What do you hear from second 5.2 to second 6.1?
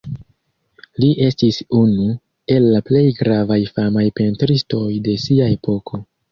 sia epoko.